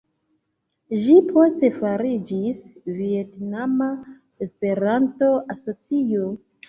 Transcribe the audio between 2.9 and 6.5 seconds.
Vjetnama Esperanto-Asocio.